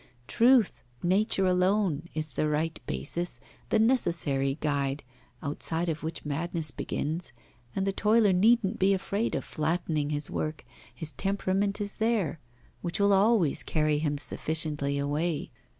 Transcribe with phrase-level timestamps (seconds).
[0.25, 5.03] Truth, nature alone, is the right basis, the necessary guide,
[5.43, 7.31] outside of which madness begins;
[7.75, 12.39] and the toiler needn't be afraid of flattening his work, his temperament is there,
[12.81, 15.51] which will always carry him sufficiently away.